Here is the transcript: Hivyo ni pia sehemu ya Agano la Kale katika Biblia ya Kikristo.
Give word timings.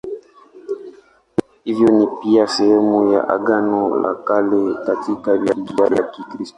Hivyo 1.63 1.87
ni 1.89 2.07
pia 2.07 2.47
sehemu 2.47 3.11
ya 3.13 3.29
Agano 3.29 3.95
la 3.99 4.15
Kale 4.15 4.73
katika 4.85 5.37
Biblia 5.37 5.97
ya 5.97 6.03
Kikristo. 6.03 6.49